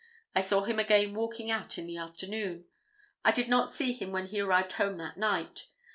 I 0.33 0.41
saw 0.41 0.63
him 0.63 0.79
again 0.79 1.13
walking 1.13 1.51
out 1.51 1.77
in 1.77 1.85
the 1.85 1.97
afternoon. 1.97 2.65
I 3.23 3.31
did 3.31 3.47
not 3.49 3.69
see 3.69 3.93
him 3.93 4.11
when 4.11 4.25
he 4.29 4.39
arrived 4.39 4.71
home 4.71 4.97
that 4.97 5.15
night. 5.15 5.67